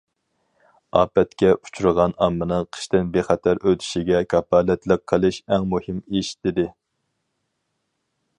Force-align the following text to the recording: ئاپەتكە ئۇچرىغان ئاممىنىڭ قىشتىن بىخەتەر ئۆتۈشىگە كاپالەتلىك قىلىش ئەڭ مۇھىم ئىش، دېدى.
ئاپەتكە 0.99 1.51
ئۇچرىغان 1.57 2.15
ئاممىنىڭ 2.27 2.65
قىشتىن 2.77 3.11
بىخەتەر 3.17 3.61
ئۆتۈشىگە 3.67 4.23
كاپالەتلىك 4.35 5.05
قىلىش 5.13 5.39
ئەڭ 5.53 5.69
مۇھىم 5.75 6.01
ئىش، 6.07 6.33
دېدى. 6.49 6.67